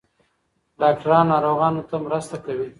ډاکټران 0.81 1.25
ناروغانو 1.33 1.81
ته 1.89 1.95
مرسته 2.05 2.35
کوي. 2.45 2.69